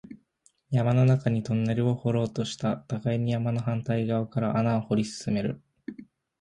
[0.71, 5.61] 山の中にトンネルを掘ろうとした、互いに山の反対側から穴を掘り進める